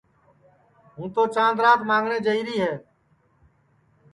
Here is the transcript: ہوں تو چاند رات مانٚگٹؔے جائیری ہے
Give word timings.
ہوں 0.93 1.07
تو 1.13 1.21
چاند 1.35 1.57
رات 1.63 1.79
مانٚگٹؔے 1.89 2.17
جائیری 2.25 2.55
ہے 2.63 2.73